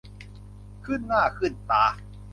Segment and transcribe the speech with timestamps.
[0.85, 1.85] ขึ้นหน้าขึ้นตา